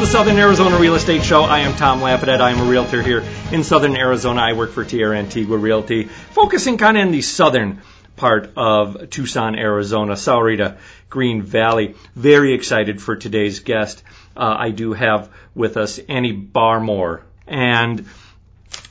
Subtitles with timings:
[0.00, 1.42] The Southern Arizona Real Estate Show.
[1.42, 2.40] I am Tom Lapidet.
[2.40, 3.22] I am a realtor here
[3.52, 4.40] in Southern Arizona.
[4.40, 7.82] I work for Tierra Antigua Realty, focusing kind of in the southern
[8.16, 10.78] part of Tucson, Arizona, Sahuarita,
[11.10, 11.96] Green Valley.
[12.16, 14.02] Very excited for today's guest.
[14.34, 18.06] Uh, I do have with us Annie Barmore, and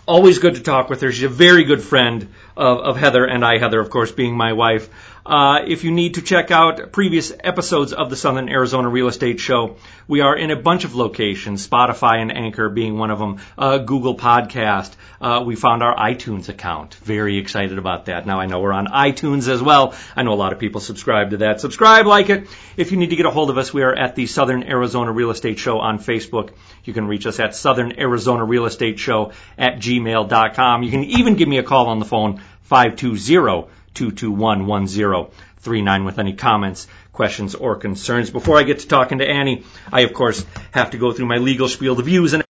[0.05, 1.12] always good to talk with her.
[1.12, 4.53] She's a very good friend of, of Heather and I, Heather, of course, being my
[4.53, 4.89] wife.
[5.29, 9.39] Uh, if you need to check out previous episodes of the Southern Arizona Real Estate
[9.39, 9.75] Show,
[10.07, 13.77] we are in a bunch of locations, Spotify and Anchor being one of them, uh,
[13.77, 14.91] Google Podcast.
[15.21, 16.95] Uh, we found our iTunes account.
[16.95, 18.25] Very excited about that.
[18.25, 19.93] Now I know we're on iTunes as well.
[20.15, 21.61] I know a lot of people subscribe to that.
[21.61, 22.47] Subscribe, like it.
[22.75, 25.11] If you need to get a hold of us, we are at the Southern Arizona
[25.11, 26.53] Real Estate Show on Facebook.
[26.86, 30.81] You can reach us at Southern Arizona Real Estate Show at gmail.com.
[30.81, 36.34] You can even give me a call on the phone, 520 221 1039 with any
[36.34, 38.30] comments, questions, or concerns.
[38.30, 41.38] Before I get to talking to Annie, I of course have to go through my
[41.38, 41.95] legal spiel.
[41.95, 42.44] The views and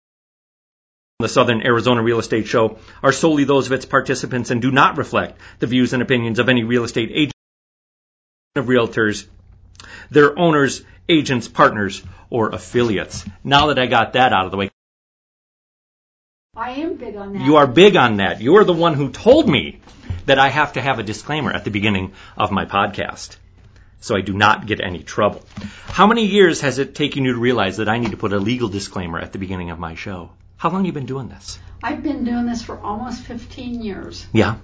[1.18, 4.96] the Southern Arizona Real Estate Show are solely those of its participants and do not
[4.96, 7.34] reflect the views and opinions of any real estate agent
[8.56, 9.26] of realtors,
[10.10, 13.24] their owners, agents, partners, or affiliates.
[13.44, 14.70] Now that I got that out of the way.
[16.56, 17.42] I am big on that.
[17.42, 18.40] You are big on that.
[18.40, 19.80] You are the one who told me
[20.26, 23.36] that I have to have a disclaimer at the beginning of my podcast
[24.00, 25.44] so I do not get any trouble.
[25.86, 28.38] How many years has it taken you to realize that I need to put a
[28.38, 30.30] legal disclaimer at the beginning of my show?
[30.56, 31.58] How long have you been doing this?
[31.82, 34.26] I've been doing this for almost 15 years.
[34.32, 34.56] Yeah.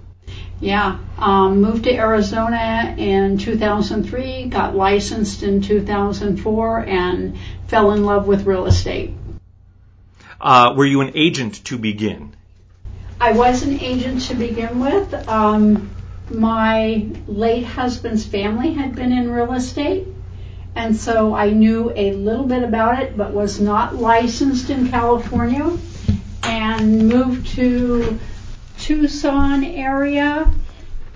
[0.59, 0.99] Yeah.
[1.17, 8.45] Um, moved to Arizona in 2003, got licensed in 2004, and fell in love with
[8.45, 9.13] real estate.
[10.39, 12.35] Uh, were you an agent to begin?
[13.19, 15.11] I was an agent to begin with.
[15.27, 15.89] Um,
[16.29, 20.07] my late husband's family had been in real estate,
[20.75, 25.75] and so I knew a little bit about it, but was not licensed in California,
[26.43, 28.19] and moved to
[28.77, 30.53] Tucson area.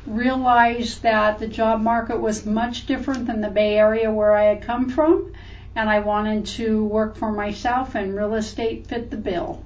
[0.08, 4.64] Realized that the job market was much different than the Bay Area where I had
[4.64, 5.34] come from,
[5.76, 9.64] and I wanted to work for myself, and real estate fit the bill.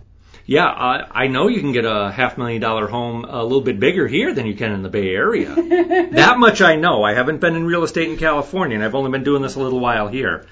[0.47, 3.79] Yeah, uh, I know you can get a half million dollar home a little bit
[3.79, 5.56] bigger here than you can in the Bay Area.
[6.11, 7.03] that much I know.
[7.03, 9.59] I haven't been in real estate in California, and I've only been doing this a
[9.59, 10.45] little while here.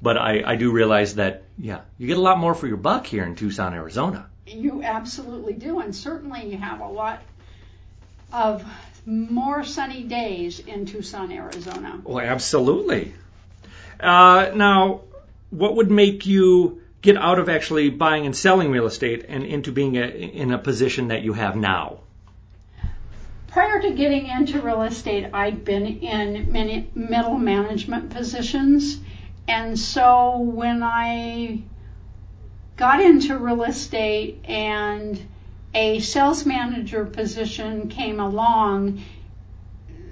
[0.00, 3.06] But I, I do realize that, yeah, you get a lot more for your buck
[3.06, 4.26] here in Tucson, Arizona.
[4.46, 7.22] You absolutely do, and certainly you have a lot
[8.32, 8.64] of
[9.04, 12.00] more sunny days in Tucson, Arizona.
[12.06, 13.14] Oh, absolutely.
[14.00, 15.02] Uh, now,
[15.50, 19.70] what would make you get out of actually buying and selling real estate and into
[19.70, 22.00] being a, in a position that you have now?
[23.48, 28.98] Prior to getting into real estate, I'd been in many middle management positions.
[29.46, 31.62] And so when I
[32.76, 35.20] got into real estate and
[35.74, 39.02] a sales manager position came along,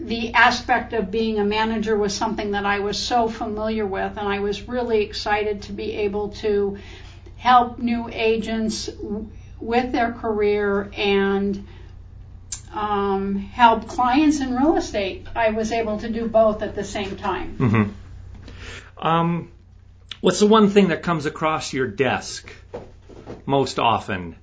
[0.01, 4.29] the aspect of being a manager was something that I was so familiar with, and
[4.29, 6.79] I was really excited to be able to
[7.37, 8.91] help new agents
[9.61, 11.67] with their career and
[12.73, 15.27] um, help clients in real estate.
[15.35, 17.57] I was able to do both at the same time.
[17.59, 19.07] Mm-hmm.
[19.07, 19.53] Um,
[20.21, 22.53] what's the one thing that comes across your desk
[23.47, 24.37] most often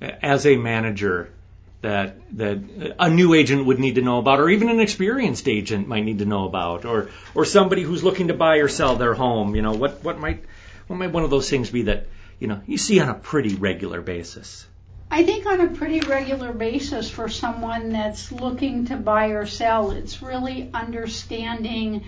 [0.00, 1.32] as a manager
[1.80, 5.86] that that a new agent would need to know about, or even an experienced agent
[5.86, 9.14] might need to know about, or or somebody who's looking to buy or sell their
[9.14, 9.54] home.
[9.54, 10.44] You know, what what might
[10.86, 12.08] what might one of those things be that
[12.38, 14.66] you know you see on a pretty regular basis?
[15.10, 19.92] I think on a pretty regular basis for someone that's looking to buy or sell,
[19.92, 22.04] it's really understanding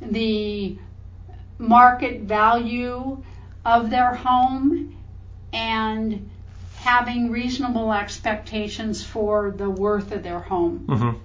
[0.00, 0.78] the
[1.58, 3.22] market value
[3.64, 4.96] of their home
[5.52, 6.30] and
[6.80, 11.18] having reasonable expectations for the worth of their home Mm-hmm.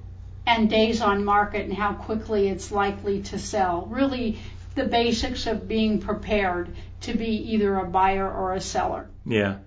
[0.45, 3.85] and days on market and how quickly it's likely to sell.
[3.89, 4.39] Really,
[4.75, 9.07] the basics of being prepared to be either a buyer or a seller.
[9.25, 9.57] Yeah.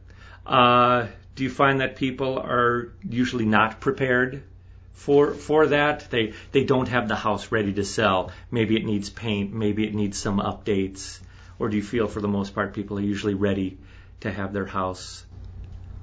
[0.45, 4.43] Uh, do you find that people are usually not prepared
[4.95, 6.11] for for that?
[6.11, 8.33] They they don't have the house ready to sell.
[8.51, 9.53] Maybe it needs paint.
[9.53, 11.21] Maybe it needs some updates.
[11.59, 13.79] Or do you feel for the most part people are usually ready
[14.21, 15.26] to have their house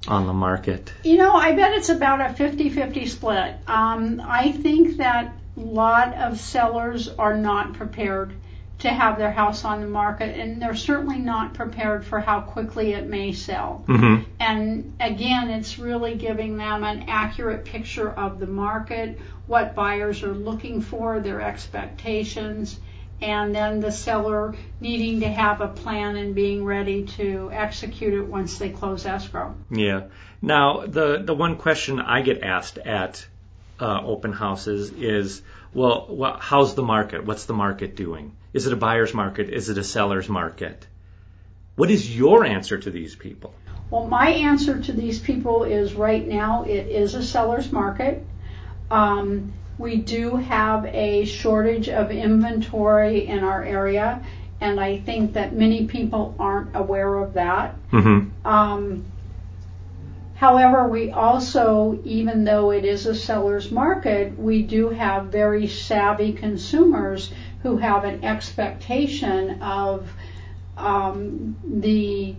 [0.08, 0.92] on the market?
[1.02, 3.54] You know, I bet it's about a 50-50 split.
[3.66, 8.32] Um, I think that a lot of sellers are not prepared
[8.80, 12.92] to have their house on the market, and they're certainly not prepared for how quickly
[12.92, 13.84] it may sell.
[13.86, 14.30] Mm-hmm.
[14.40, 20.34] And again, it's really giving them an accurate picture of the market, what buyers are
[20.34, 22.78] looking for, their expectations,
[23.20, 28.26] and then the seller needing to have a plan and being ready to execute it
[28.26, 29.54] once they close escrow.
[29.70, 30.04] Yeah.
[30.42, 33.26] Now, the, the one question I get asked at
[33.80, 37.24] uh, open houses is, well, how's the market?
[37.24, 38.36] What's the market doing?
[38.52, 39.48] Is it a buyer's market?
[39.50, 40.86] Is it a seller's market?
[41.76, 43.54] What is your answer to these people?
[43.90, 48.24] Well, my answer to these people is right now it is a seller's market.
[48.90, 54.22] Um, we do have a shortage of inventory in our area,
[54.60, 57.74] and I think that many people aren't aware of that.
[57.90, 58.46] Mm-hmm.
[58.46, 59.04] Um,
[60.36, 66.32] however, we also, even though it is a seller's market, we do have very savvy
[66.32, 67.32] consumers
[67.62, 70.08] who have an expectation of
[70.76, 72.36] um, the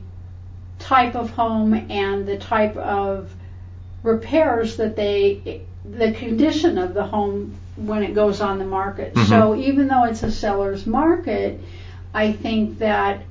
[0.80, 3.34] type of home and the type of
[4.04, 9.14] repairs that they the condition of the home when it goes on the market.
[9.14, 9.28] Mhm.
[9.28, 11.62] So even though it's a seller's market,
[12.14, 13.22] I think that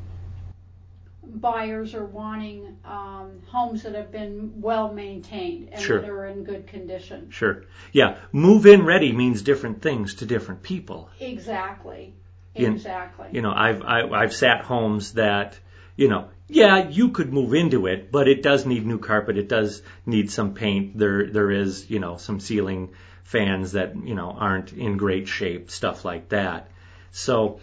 [1.27, 6.01] buyers are wanting um, homes that have been well maintained and Sure.
[6.01, 7.29] that are in good condition.
[7.31, 7.65] Sure.
[7.93, 8.17] Yeah.
[8.33, 11.09] Move in ready means different things to different people.
[11.21, 12.12] Exactly.
[12.55, 13.27] Exactly.
[13.33, 15.59] You know, I've I, I've sat homes that,
[15.96, 19.38] you know, yeah, you could move into it, but it does need new carpet.
[19.38, 20.99] It does need some paint.
[20.99, 22.91] There there is, you know, some ceiling
[23.25, 26.70] fans that you know aren't in great shape, stuff like that.
[27.12, 27.61] So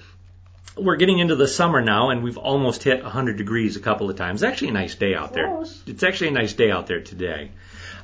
[0.78, 4.16] we're getting into the summer now, and we've almost hit 100 degrees a couple of
[4.16, 4.42] times.
[4.42, 5.62] It's actually a nice day out there.
[5.86, 7.52] It's actually a nice day out there today.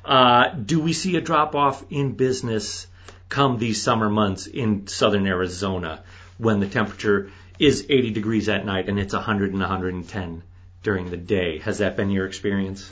[0.03, 2.88] Uh, do we see a drop off in business
[3.29, 6.03] come these summer months in southern Arizona
[6.38, 10.44] when the temperature is 80 degrees at night and it's 100 and 110
[10.83, 11.59] during the day?
[11.59, 12.89] Has that been your experience?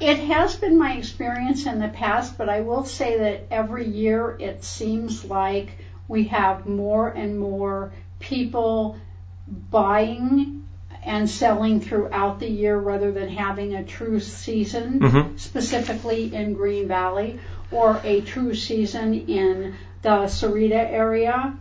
[0.00, 4.36] It has been my experience in the past, but I will say that every year
[4.38, 5.68] it seems like
[6.08, 8.98] we have more and more people
[9.70, 10.66] buying
[11.04, 15.38] and selling throughout the year rather than having a true season, Mhm.
[15.38, 17.38] specifically in Green Valley,
[17.70, 21.54] or a true season in the Sahuarita area.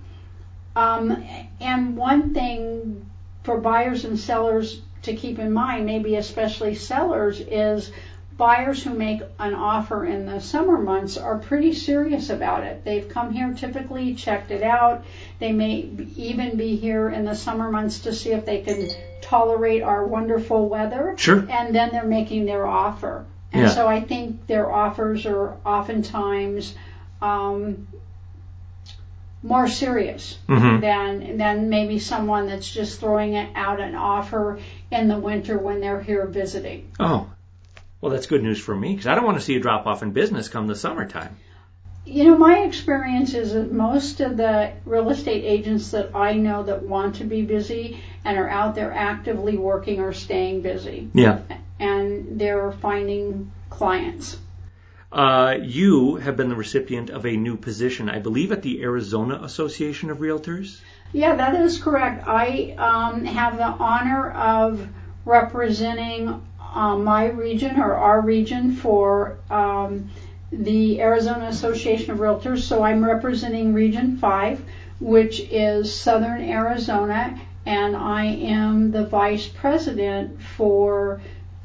[0.75, 1.23] Um,
[1.59, 3.06] and one thing
[3.44, 7.91] for buyers and sellers to keep in mind, maybe especially sellers, is
[8.38, 12.83] buyers who make an offer in the summer months are pretty serious about it.
[12.83, 15.03] They've come here typically, checked it out.
[15.39, 18.89] They may even be here in the summer months to see if they can
[19.21, 21.13] tolerate our wonderful weather.
[21.18, 21.45] Sure.
[21.50, 23.25] And then they're making their offer.
[23.51, 23.69] And Yeah.
[23.69, 26.73] so I think their offers are oftentimes
[27.21, 27.88] um,
[29.43, 30.81] more serious Mhm.
[30.81, 34.59] than than maybe someone that's just throwing it out an offer
[34.91, 36.88] in the winter when they're here visiting.
[36.99, 37.27] Oh,
[37.99, 40.03] well, that's good news for me because I don't want to see a drop off
[40.03, 41.35] in business come the summertime.
[42.03, 46.63] You know, my experience is that most of the real estate agents that I know
[46.63, 51.39] that want to be busy and are out there actively working are staying busy Yeah.
[51.79, 54.37] and they're finding clients.
[55.11, 59.41] Uh, you have been the recipient of a new position, I believe, at the Arizona
[59.43, 60.79] Association of Realtors.
[61.11, 62.25] Yeah, that is correct.
[62.27, 64.87] I um, have the honor of
[65.25, 66.41] representing
[66.73, 70.09] uh, my region or our region for um,
[70.53, 72.59] the Arizona Association of Realtors.
[72.59, 74.63] So I'm representing Region 5,
[75.01, 81.21] which is Southern Arizona, and I am the vice president for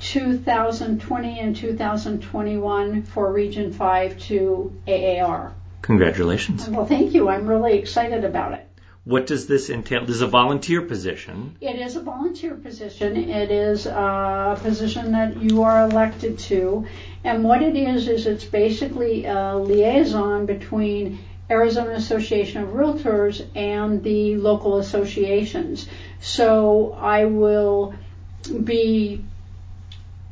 [0.07, 5.53] 2020 and 2021 for Region 5 to AAR.
[5.83, 6.69] Congratulations.
[6.69, 7.29] Well, thank you.
[7.29, 8.69] I'm really excited about it.
[9.03, 10.05] What does this entail?
[10.05, 11.57] This is a volunteer position.
[11.61, 13.17] It is a volunteer position.
[13.17, 16.87] It is a position that you are elected to.
[17.25, 21.19] And what it is, is it's basically a liaison between
[21.51, 25.89] Arizona Association of Realtors and the local associations.
[26.21, 27.95] So I will
[28.65, 29.25] be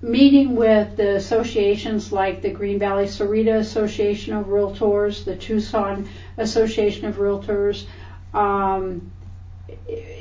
[0.05, 6.07] meeting with the associations like the Green Valley Sahuarita Association of Realtors, the Tucson
[6.37, 7.87] Association of Realtors,
[8.35, 9.11] um,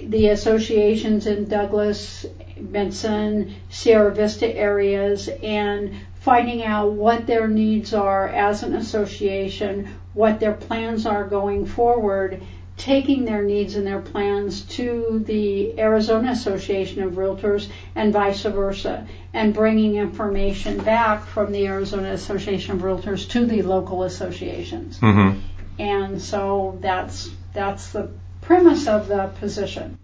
[0.06, 2.26] the associations in Douglas,
[2.58, 10.40] Benson, Sierra Vista areas, and finding out what their needs are as an association, what
[10.40, 12.42] their plans are going forward,
[12.78, 19.08] taking their needs and their plans to the Arizona Association of Realtors and vice versa,
[19.34, 25.00] and bringing information back from the Arizona Association of Realtors to the local associations.
[25.00, 25.40] Mm-hmm.
[25.80, 28.12] And so that's that's the
[28.42, 29.98] premise of the position.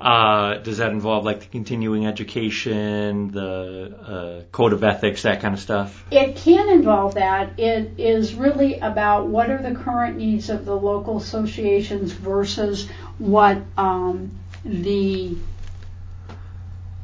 [0.00, 5.54] Uh, does that involve like the continuing education, the uh, code of ethics, that kind
[5.54, 6.04] of stuff?
[6.10, 7.58] It can involve that.
[7.58, 12.88] It is really about what are the current needs of the local associations versus
[13.18, 15.36] what um, the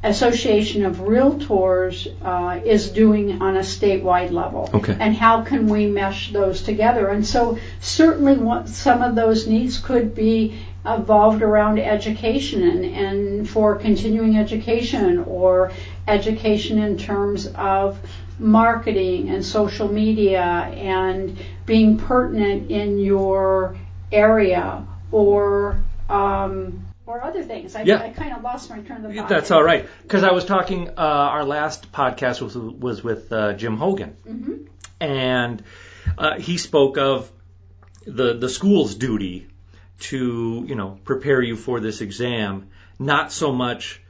[0.03, 4.69] Association of Realtors uh, is doing on a statewide level.
[4.73, 4.97] Okay.
[4.99, 7.07] And how can we mesh those together?
[7.07, 13.49] And so certainly what, some of those needs could be evolved around education and, and
[13.49, 15.71] for continuing education or
[16.05, 17.97] education in terms of
[18.39, 23.77] marketing and social media and being pertinent in your
[24.11, 27.75] area or um, or other things.
[27.75, 28.01] I, Yeah.
[28.01, 29.29] I kind of lost my train of thought.
[29.29, 29.87] That's all right.
[30.01, 34.15] Because I was talking, uh, our last podcast was, was with uh, Jim Hogan.
[34.25, 34.53] hmm
[34.99, 35.61] and
[36.17, 37.29] uh, he spoke of
[38.05, 39.47] the the school's duty
[39.99, 42.69] to you know prepare you for this exam,
[42.99, 44.01] not so much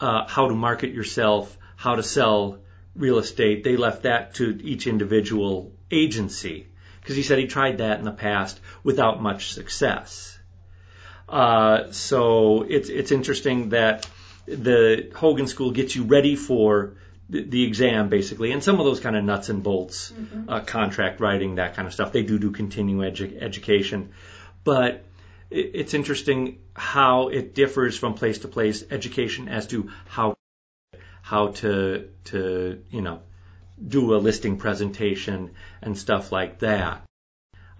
[0.00, 2.58] uh, how to market yourself, how to sell
[2.96, 3.62] real estate.
[3.64, 6.66] They left that to each individual agency
[7.00, 10.38] because he said he tried that in the past without much success.
[11.30, 14.08] Uh, so it's it's interesting that
[14.46, 16.94] the Hogan School gets you ready for
[17.28, 20.12] the, the exam basically, and some of those kind of nuts and bolts,
[20.48, 22.12] uh, contract writing, that kind of stuff.
[22.12, 24.10] They do do continuing edu- education,
[24.64, 25.04] but
[25.50, 28.82] it, it's interesting how it differs from place to place.
[28.90, 30.34] Education as to how
[31.22, 33.20] how to to you know
[33.86, 37.02] do a listing presentation and stuff like that.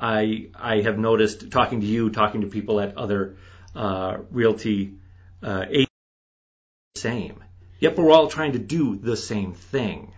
[0.00, 3.36] I I have noticed talking to you, talking to people at other
[3.76, 4.94] uh, realty
[5.42, 5.90] uh, agents,
[6.96, 7.44] same.
[7.80, 10.12] Yep, we're all trying to do the same thing.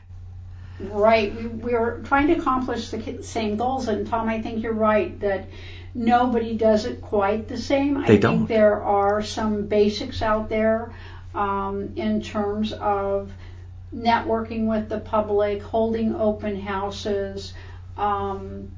[0.80, 1.34] Right.
[1.34, 5.48] We, we're trying to accomplish the same goals, and Tom, I think you're right that
[5.94, 7.98] nobody does it quite the same.
[7.98, 8.36] I They think don't.
[8.38, 10.92] think there are some basics out there
[11.34, 13.32] um, in terms of
[13.94, 17.52] networking with the public, holding open houses,
[17.96, 18.72] um,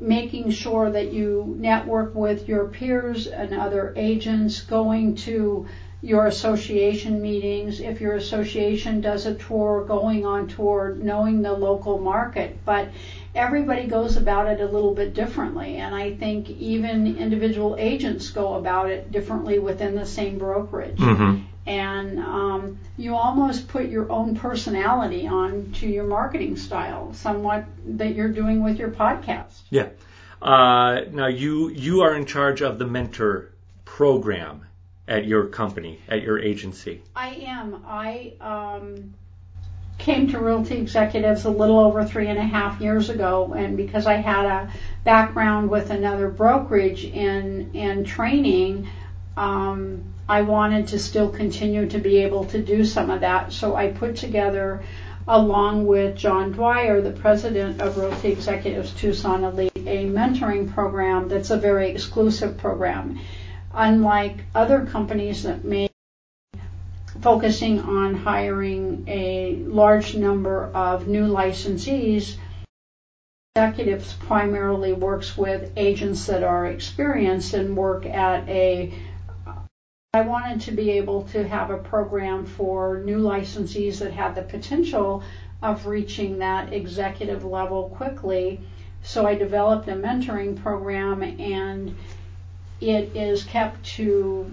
[0.00, 5.66] making sure that you network with your peers and other agents, going to
[6.00, 7.80] your association meetings.
[7.80, 12.56] If your association does a tour, going on tour, knowing the local market.
[12.64, 12.88] But
[13.34, 15.76] everybody goes about it a little bit differently.
[15.76, 20.98] And I think even individual agents go about it differently within the same brokerage.
[20.98, 21.42] Mm-hmm.
[21.68, 28.14] And um, you almost put your own personality on to your marketing style, somewhat that
[28.14, 29.60] you're doing with your podcast.
[29.68, 29.90] Yeah.
[30.40, 33.52] Uh, now you you are in charge of the mentor
[33.84, 34.64] program
[35.06, 37.02] at your company, at your agency.
[37.14, 37.84] I am.
[37.86, 39.12] I um,
[39.98, 44.06] came to Realty Executives a little over three and a half years ago, and because
[44.06, 44.72] I had a
[45.04, 48.88] background with another brokerage in in training,
[49.36, 53.52] um, I wanted to still continue to be able to do some of that.
[53.52, 54.82] So I put together,
[55.26, 61.50] along with John Dwyer, the president of Realty Executives Tucson Elite, a mentoring program that's
[61.50, 63.18] a very exclusive program.
[63.72, 65.88] Unlike other companies that may
[67.22, 72.36] focusing on hiring a large number of new licensees,
[73.56, 78.94] executives primarily works with agents that are experienced and work at a
[80.18, 84.42] I wanted to be able to have a program for new licensees that had the
[84.42, 85.22] potential
[85.62, 88.60] of reaching that executive level quickly.
[89.02, 91.96] So I developed a mentoring program and
[92.80, 94.50] it is kept to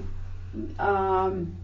[0.77, 1.55] um,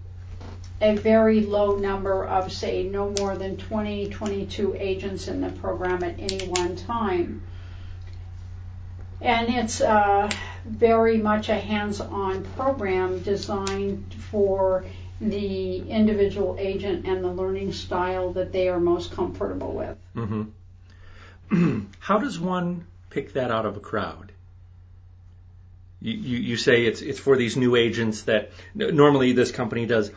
[0.81, 6.03] a very low number of, say, no more than 20, 22 agents in the program
[6.03, 7.43] at any one time.
[9.21, 10.27] And it's uh,
[10.65, 14.85] very much a hands-on program designed for
[15.19, 19.97] the individual agent and the learning style that they are most comfortable with.
[20.15, 21.79] Mm-hmm.
[21.99, 24.31] How does one pick that out of a crowd?
[26.01, 30.11] You, you, you say it's it's for these new agents that normally this company does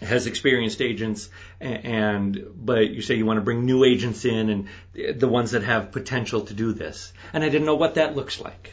[0.00, 1.28] has experienced agents
[1.60, 4.48] and but you say you want to bring new agents in
[4.94, 8.16] and the ones that have potential to do this and i didn't know what that
[8.16, 8.72] looks like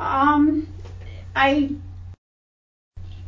[0.00, 0.66] Um,
[1.36, 1.70] I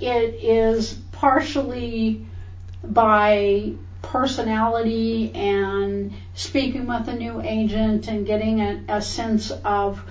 [0.01, 2.27] it is partially
[2.83, 10.03] by personality and speaking with a new agent and getting a, a sense of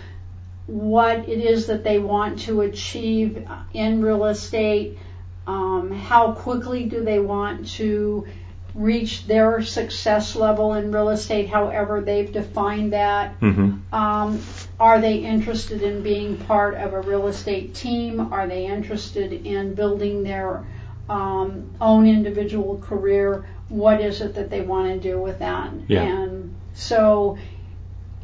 [0.67, 4.97] what it is that they want to achieve in real estate.
[5.45, 8.27] Um, how quickly do they want to
[8.73, 13.39] reach their success level in real estate, however they've defined that.
[13.41, 13.93] mm-hmm.
[13.93, 14.39] Um,
[14.81, 18.33] are they interested in being part of a real estate team?
[18.33, 20.65] Are they interested in building their
[21.07, 23.45] um, own individual career?
[23.69, 25.71] What is it that they want to do with that?
[25.87, 26.01] Yeah.
[26.01, 27.37] And so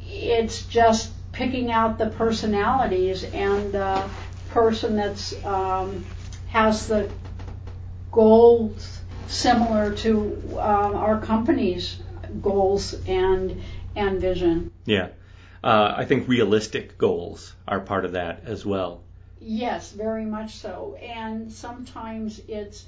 [0.01, 4.09] it's just picking out the personalities and the
[4.49, 6.03] person that's um,
[6.47, 7.07] has the
[8.11, 12.01] goals similar to um, our company's
[12.41, 13.61] goals and
[13.95, 14.71] and vision.
[14.85, 15.09] Yeah.
[15.67, 19.03] Uh, I think realistic goals are part of that as well.
[19.41, 20.97] Yes, very much so.
[21.03, 22.85] And sometimes it's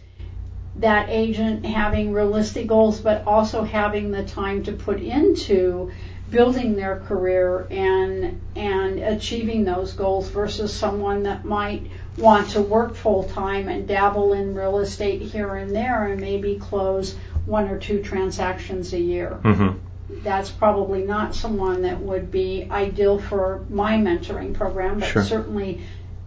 [0.77, 5.91] that agent having realistic goals, but also having the time to put into
[6.31, 12.95] building their career and and achieving those goals versus someone that might want to work
[12.95, 17.13] full time and dabble in real estate here and there and maybe close
[17.45, 19.37] one or two transactions a year.
[19.43, 19.88] Mm-hmm.
[20.09, 25.23] That's probably not someone that would be ideal for my mentoring program, but Sure.
[25.23, 25.81] certainly,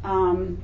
[0.05, 0.59] um,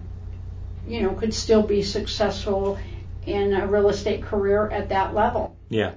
[0.87, 2.79] you know, could still be successful
[3.27, 5.57] in a real estate career at that level.
[5.69, 5.93] Yeah.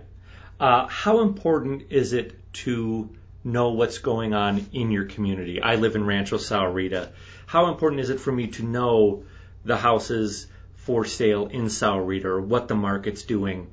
[0.60, 3.10] Uh, how important is it to
[3.44, 5.62] know what's going on in your community?
[5.62, 7.10] I live in Rancho Sahuarita.
[7.46, 9.24] How important is it for me to know
[9.64, 13.68] the houses for sale in Sahuarita or what the market's doing?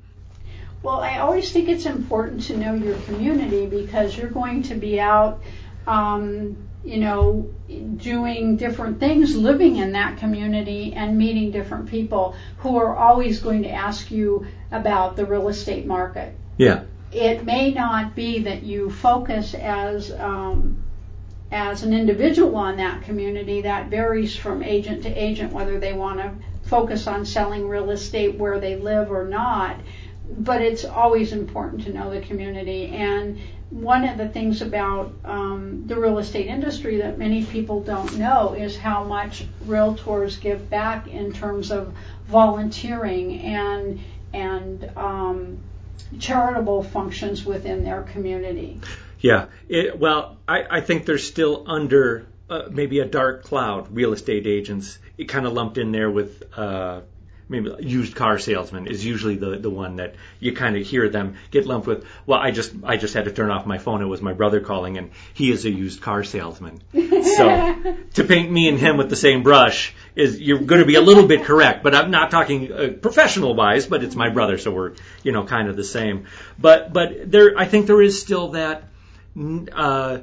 [0.81, 4.99] Well, I always think it's important to know your community because you're going to be
[4.99, 5.41] out,
[5.85, 6.55] um,
[6.85, 7.53] you know,
[7.97, 13.63] doing different things, living in that community and meeting different people who are always going
[13.63, 16.33] to ask you about the real estate market.
[16.57, 16.83] Yeah.
[17.11, 20.83] It may not be that you focus as um,
[21.51, 23.61] as an individual on that community.
[23.61, 26.33] That varies from agent to agent whether they want to
[26.69, 29.77] focus on selling real estate where they live or not
[30.37, 32.87] but it's always important to know the community.
[32.87, 38.17] And one of the things about um, the real estate industry that many people don't
[38.17, 41.93] know is how much realtors give back in terms of
[42.27, 43.99] volunteering and
[44.33, 45.59] and um,
[46.19, 48.79] charitable functions within their community.
[49.19, 49.47] Yeah.
[49.67, 54.47] It, well, I, I think there's still under uh, maybe a dark cloud real estate
[54.47, 54.97] agents.
[55.17, 57.01] It kind of lumped in there with uh,
[57.49, 61.35] maybe used car salesman is usually the the one that you kind of hear them
[61.51, 62.05] get lumped with.
[62.25, 64.01] Well, I just I just had to turn off my phone.
[64.01, 66.81] It was my brother calling, and he is a used car salesman.
[66.93, 70.95] So to paint me and him with the same brush is you're going to be
[70.95, 73.87] a little bit correct, but I'm not talking uh, professional wise.
[73.87, 76.27] But it's my brother, so we're you know kind of the same.
[76.57, 78.83] But but there I think there is still that.
[79.37, 80.19] Uh,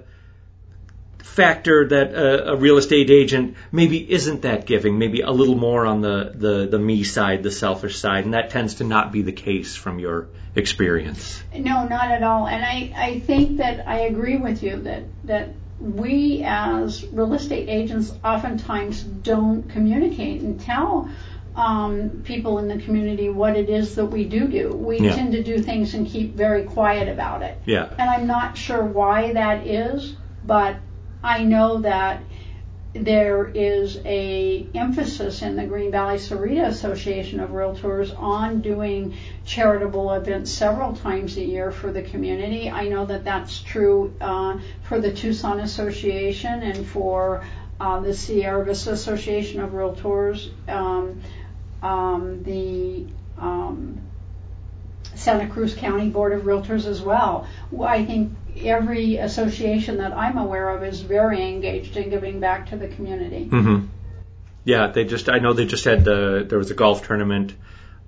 [1.26, 5.84] factor that a, a, real estate agent maybe isn't that giving, maybe a little more
[5.84, 9.22] on the, the, the me side, the selfish side, and that tends to not be
[9.22, 11.42] the case from your experience.
[11.54, 12.46] No, not at all.
[12.46, 17.68] And I, I think that I agree with you that, that we as real estate
[17.68, 21.10] agents oftentimes don't communicate and tell
[21.54, 24.70] um, people in the community what it is that we do do.
[24.70, 25.14] We Yeah.
[25.14, 27.58] tend to do things and keep very quiet about it.
[27.64, 27.88] Yeah.
[27.98, 30.14] And I'm not sure why that is,
[30.46, 30.76] but
[31.26, 32.22] I know that
[32.92, 39.12] there is a emphasis in the Green Valley Sahuarita Association of Realtors on doing
[39.44, 42.70] charitable events several times a year for the community.
[42.70, 47.44] I know that that's true uh, for the Tucson Association and for
[47.80, 51.20] uh, the Sierra Vista Association of Realtors, um,
[51.82, 53.04] um, the
[53.36, 54.00] um,
[55.16, 57.48] Santa Cruz County Board of Realtors as well.
[57.82, 58.32] I think
[58.64, 63.48] every association that I'm aware of is very engaged in giving back to the community.
[63.50, 63.86] Mm-hmm.
[64.64, 67.54] Yeah, they just I know they just had the there was a golf tournament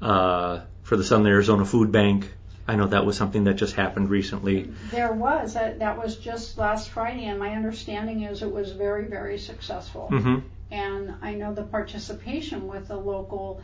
[0.03, 2.33] uh, for the Southern Arizona Food Bank.
[2.67, 4.71] I know that was something that just happened recently.
[4.91, 9.07] There was that, that was just last Friday, and my understanding is it was very
[9.07, 10.09] very successful.
[10.11, 10.39] Mm-hmm.
[10.71, 13.63] And I know the participation with the local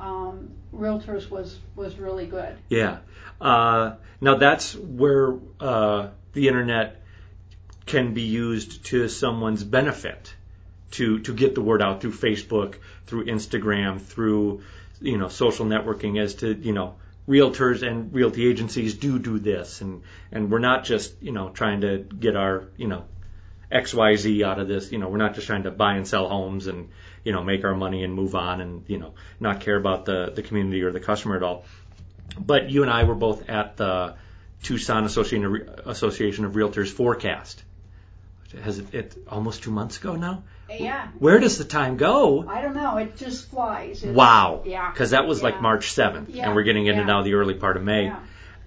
[0.00, 2.56] um, realtors was was really good.
[2.68, 2.98] Yeah.
[3.40, 7.02] Uh, now that's where uh, the internet
[7.86, 10.34] can be used to someone's benefit
[10.92, 14.62] to to get the word out through Facebook, through Instagram, through
[15.00, 16.96] you know social networking as to you know
[17.28, 21.82] realtors and realty agencies do do this and and we're not just you know trying
[21.82, 23.04] to get our you know
[23.70, 24.92] XYZ out of this.
[24.92, 26.88] You know, we're not just trying to buy and sell homes and,
[27.24, 30.32] you know, make our money and move on and, you know, not care about the,
[30.34, 31.64] the community or the customer at all.
[32.38, 34.14] But you and I were both at the
[34.62, 37.62] Tucson Association, Association of Realtors forecast.
[38.62, 40.42] Has it, it almost two months ago now?
[40.70, 42.46] Yeah, Where does the time go?
[42.46, 42.98] I don't know.
[42.98, 44.04] It just flies.
[44.04, 44.62] Wow.
[44.66, 44.90] Yeah.
[44.90, 47.06] Because that was like March 7th, Yeah, and we're getting into yeah.
[47.06, 48.04] now the early part of May.
[48.04, 48.20] Yeah.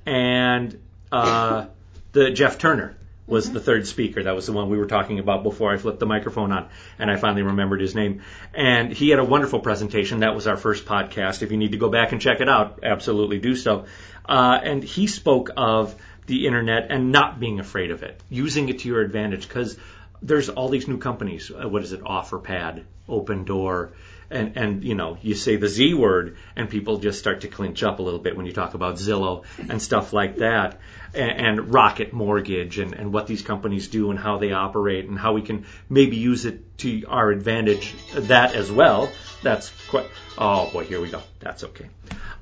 [0.05, 0.79] And
[1.11, 1.67] uh,
[2.11, 2.95] the Jeff Turner
[3.27, 3.53] was mm-hmm.
[3.53, 4.23] the third speaker.
[4.23, 7.09] That was the one we were talking about before I flipped the microphone on, and
[7.09, 8.21] I finally remembered his name.
[8.53, 10.19] And he had a wonderful presentation.
[10.19, 11.41] That was our first podcast.
[11.41, 13.85] If you need to go back and check it out, absolutely do so.
[14.25, 15.95] Uh, and he spoke of
[16.27, 19.77] the internet and not being afraid of it, using it to your advantage, because
[20.21, 21.51] there's all these new companies.
[21.51, 22.01] Uh, what is it?
[22.01, 23.91] OfferPad, Opendoor
[24.31, 27.83] and and you know you say the Z word and people just start to clinch
[27.83, 30.79] up a little bit when you talk about Zillow and stuff like that
[31.13, 35.17] and, and Rocket Mortgage and, and what these companies do and how they operate and
[35.17, 39.11] how we can maybe use it to our advantage that as well.
[39.43, 41.21] That's quite oh boy here we go.
[41.39, 41.89] That's okay.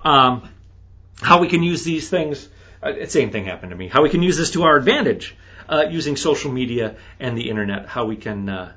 [0.03, 0.49] Um,
[1.21, 2.47] how we can use these things
[2.81, 3.87] uh, same thing happened to me.
[3.87, 5.35] How we can use this to our advantage
[5.67, 7.87] uh, using social media and the internet.
[7.87, 8.73] How we can uh,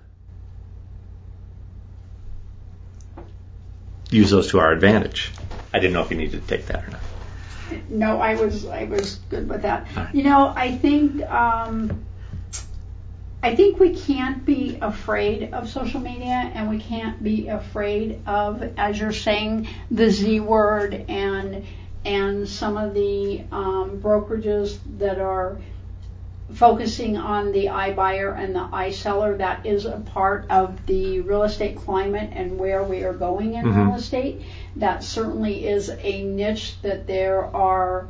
[4.12, 5.33] use those to our advantage.
[5.72, 7.01] I didn't know if you needed to take that or not.
[7.88, 9.87] No, I was I was good with that.
[9.96, 10.14] Right.
[10.14, 12.05] You know, I think um,
[13.42, 18.62] I think we can't be afraid of social media, and we can't be afraid of,
[18.77, 21.66] as you're saying, the Z word and
[22.05, 25.59] and some of the um, brokerages that are
[26.55, 31.20] focusing on the I buyer and the I seller, that is a part of the
[31.20, 33.88] real estate climate and where we are going in mm-hmm.
[33.88, 34.42] real estate.
[34.76, 38.09] That certainly is a niche that there are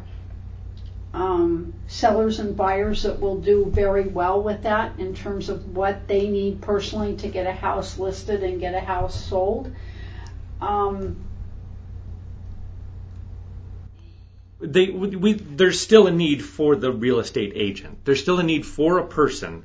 [1.15, 6.09] um, sellers and buyers that will do very well with that in terms of what
[6.09, 9.73] they need personally to get a house listed and get a house sold.
[10.61, 11.17] Um,
[14.63, 18.05] they we, there's still a need for the real estate agent.
[18.05, 19.65] There's still a need for a person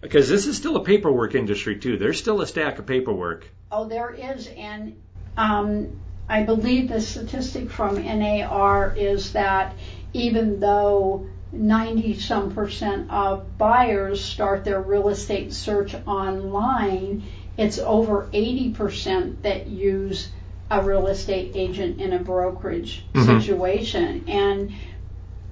[0.00, 1.96] because this is still a paperwork industry too.
[1.96, 3.48] There's still a stack of paperwork.
[3.72, 5.00] Oh, there is, and
[5.36, 9.74] um, I believe the statistic from NAR is that
[10.12, 17.22] even though 90 some percent of buyers start their real estate search online,
[17.56, 20.28] it's over 80 percent that use
[20.70, 23.40] a real estate agent in a brokerage mm-hmm.
[23.40, 24.24] situation.
[24.28, 24.72] And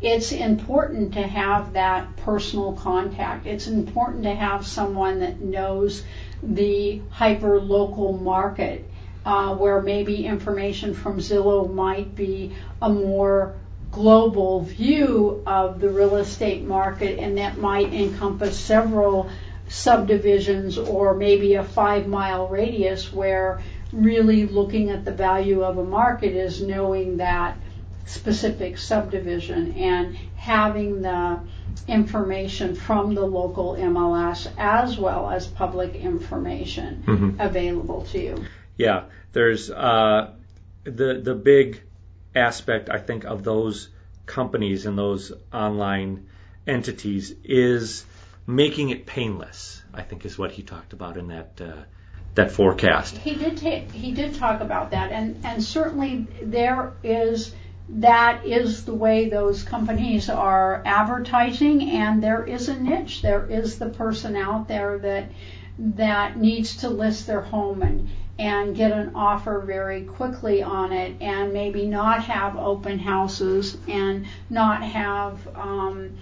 [0.00, 3.46] it's important to have that personal contact.
[3.46, 6.04] It's important to have someone that knows
[6.42, 8.88] the hyper local market
[9.26, 13.57] uh, where maybe information from Zillow might be a more
[13.90, 19.31] global view of the real estate market and that might encompass several
[19.68, 23.61] subdivisions or maybe a five mile radius where
[23.92, 27.57] really looking at the value of a market is knowing that
[28.07, 31.40] specific subdivision and having the
[31.87, 37.40] information from the local MLS as well as public information mm-hmm.
[37.40, 38.44] available to you.
[38.77, 40.33] Yeah, there's uh,
[40.85, 41.83] the the big
[42.35, 43.88] aspect I think of those
[44.27, 46.29] companies and those online
[46.66, 48.05] entities is
[48.46, 49.83] making it painless.
[49.92, 51.83] I think is what he talked about in that uh,
[52.38, 53.18] that forecast.
[53.18, 57.53] He did he did talk about that, and and certainly there is
[57.88, 63.22] that is the way those companies are advertising, and there is a niche.
[63.22, 65.31] There is the person out there that
[65.79, 71.20] that needs to list their home and and get an offer very quickly on it
[71.20, 76.16] and maybe not have open houses and not have um,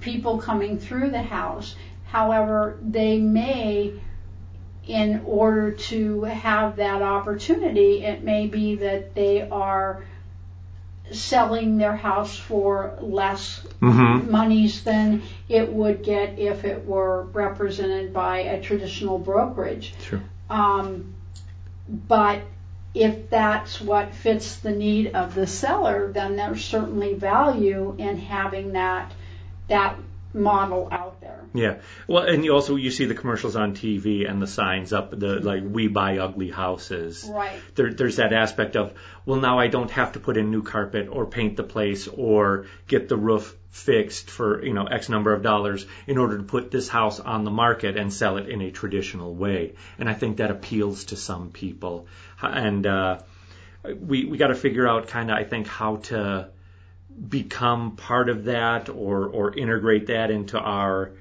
[0.00, 1.76] people coming through the house.
[2.06, 3.94] However, they may
[4.90, 10.04] in order to have that opportunity, it may be that they are
[11.12, 14.28] selling their house for less mm-hmm.
[14.30, 19.94] monies than it would get if it were represented by a traditional brokerage.
[20.00, 20.22] Sure.
[20.48, 21.14] Um,
[21.88, 22.42] but
[22.92, 28.72] if that's what fits the need of the seller, then there's certainly value in having
[28.72, 29.12] that
[29.68, 29.96] that
[30.32, 31.44] model out there.
[31.52, 31.78] Yeah.
[32.06, 35.40] Well, and you also you see the commercials on TV and the signs up the
[35.40, 37.28] like we buy ugly houses.
[37.28, 37.60] Right.
[37.74, 38.94] There, there's that aspect of
[39.26, 42.66] well now I don't have to put in new carpet or paint the place or
[42.86, 46.70] get the roof fixed for you know X number of dollars in order to put
[46.70, 49.74] this house on the market and sell it in a traditional way.
[49.98, 52.06] And I think that appeals to some people.
[52.40, 53.20] And uh,
[53.84, 56.50] we we got to figure out kind of I think how to
[57.28, 61.12] become part of that or or integrate that into our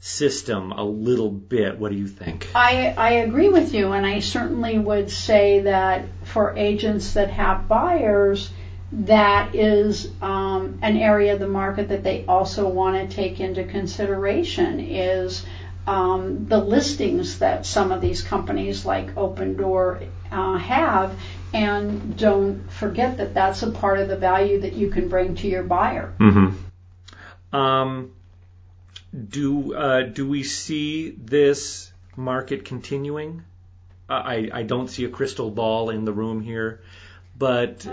[0.00, 1.78] system a little bit.
[1.78, 2.48] What do you think?
[2.54, 7.66] I, I agree with you, and I certainly would say that for agents that have
[7.66, 8.50] buyers,
[8.92, 13.64] that is um, an area of the market that they also want to take into
[13.64, 15.44] consideration is
[15.86, 21.18] um, the listings that some of these companies like Opendoor uh, have
[21.52, 25.48] and don't forget that that's a part of the value that you can bring to
[25.48, 26.14] your buyer.
[26.18, 27.56] Mm-hmm.
[27.56, 28.12] Um,
[29.28, 33.44] do uh, do we see this market continuing?
[34.10, 36.80] I, I don't see a crystal ball in the room here,
[37.36, 37.86] but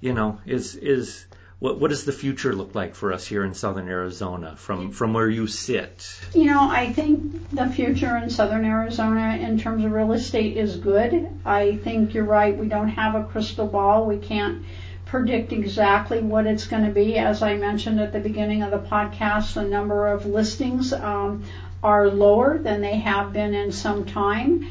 [0.00, 1.24] you know, is is
[1.58, 5.12] what what does the future look like for us here in southern Arizona from from
[5.12, 6.20] where you sit?
[6.34, 10.76] You know, I think the future in southern Arizona in terms of real estate is
[10.76, 11.28] good.
[11.44, 12.56] I think you're right.
[12.56, 14.06] We don't have a crystal ball.
[14.06, 14.64] We can't
[15.06, 17.18] predict exactly what it's going to be.
[17.18, 21.44] As I mentioned at the beginning of the podcast, the number of listings um,
[21.82, 24.68] are lower than they have been in some time.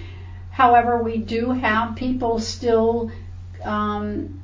[0.51, 3.11] However, we do have people still
[3.63, 4.42] um,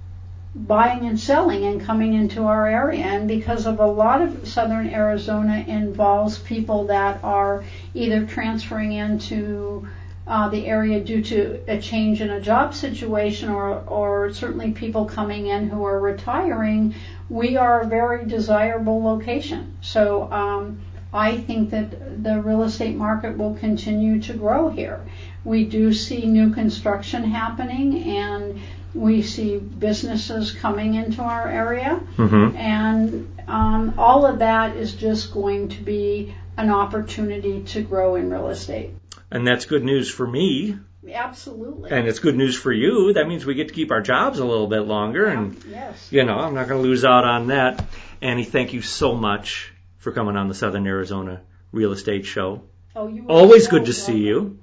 [0.56, 3.06] buying and selling and coming into our area.
[3.06, 9.88] And because of a lot of southern Arizona involves people that are either transferring into
[10.26, 15.06] uh, the area due to a change in a job situation or, or certainly people
[15.06, 16.94] coming in who are retiring,
[17.30, 19.76] we are a very desirable location.
[19.82, 20.82] So um,
[21.12, 25.02] I think that the real estate market will continue to grow here.
[25.44, 28.60] We do see new construction happening and
[28.94, 32.02] we see businesses coming into our area.
[32.18, 32.58] Mm-hmm.
[32.58, 38.30] And um, all of that is just going to be an opportunity to grow in
[38.30, 38.92] real estate.
[39.32, 40.78] And that's good news for me,
[41.10, 41.92] Absolutely.
[41.92, 43.14] and it's good news for you.
[43.14, 46.12] That means we get to keep our jobs a little bit longer, and yes.
[46.12, 47.86] you know, I'm not going to lose out on that.
[48.22, 52.64] Annie, thank you so much for coming on the Southern Arizona Real Estate Show.
[52.96, 54.60] Oh, you are Always so good to see you.